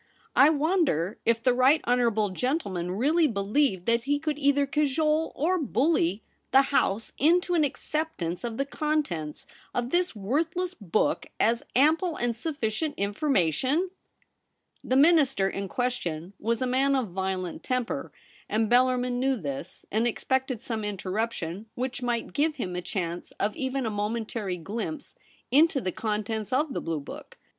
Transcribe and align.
I 0.35 0.49
wonder 0.49 1.19
if 1.27 1.43
the 1.43 1.53
right 1.53 1.79
honourable 1.85 2.31
gentleman 2.31 2.89
really 2.89 3.27
believed 3.27 3.85
that 3.85 4.05
he 4.05 4.17
could 4.17 4.39
either 4.39 4.65
cajole 4.65 5.31
or 5.35 5.59
bully 5.59 6.23
the 6.49 6.63
House 6.73 7.13
into 7.19 7.53
an 7.53 7.63
acceptance 7.63 8.43
of 8.43 8.57
the 8.57 8.65
contents 8.65 9.45
of 9.75 9.91
this 9.91 10.15
worthless 10.15 10.73
book 10.73 11.27
as 11.39 11.61
ample 11.75 12.15
and 12.15 12.35
sufficient 12.35 12.95
information?' 12.97 13.91
The 14.83 14.95
Minister 14.97 15.47
in 15.47 15.67
question 15.67 16.33
was 16.39 16.63
a 16.63 16.65
man 16.65 16.95
of 16.95 17.09
violent 17.09 17.61
temper, 17.61 18.11
and 18.49 18.71
Bellarmin 18.71 19.19
knew 19.19 19.35
this, 19.37 19.85
and 19.91 20.07
expected 20.07 20.63
some 20.63 20.83
interruption, 20.83 21.67
which 21.75 22.01
might 22.01 22.33
give 22.33 22.55
him 22.55 22.75
a 22.75 22.81
chance 22.81 23.31
of 23.39 23.55
even 23.55 23.85
a 23.85 23.91
momentary 23.91 24.57
glimpse 24.57 25.13
into 25.51 25.79
the 25.79 25.91
contents 25.91 26.51
of 26.51 26.73
the 26.73 26.81
blue 26.81 27.01
book. 27.01 27.37